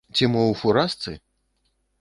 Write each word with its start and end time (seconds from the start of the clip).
Ці 0.13 0.29
мо 0.35 0.39
ў 0.45 0.53
фуражцы? 0.63 1.15